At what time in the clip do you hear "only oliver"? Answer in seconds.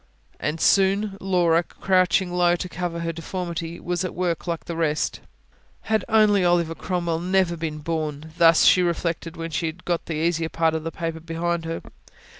6.09-6.73